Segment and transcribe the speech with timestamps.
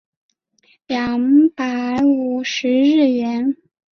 [0.87, 3.55] 两百五十日圆